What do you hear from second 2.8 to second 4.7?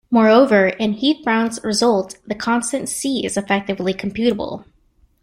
"c" is effectively computable.